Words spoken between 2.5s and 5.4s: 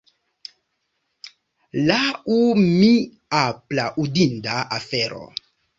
mi aplaudinda afero.